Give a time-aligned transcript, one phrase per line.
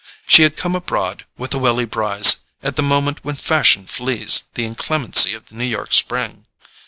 [0.27, 4.65] She had come abroad with the Welly Brys at the moment when fashion flees the
[4.65, 6.47] inclemency of the New York spring.